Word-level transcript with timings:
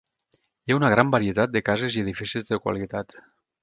Hi 0.67 0.71
ha 0.73 0.77
una 0.77 0.89
gran 0.93 1.13
varietat 1.17 1.55
de 1.59 1.63
cases 1.69 2.01
i 2.01 2.05
edificis 2.09 2.53
de 2.53 2.63
qualitat. 2.67 3.19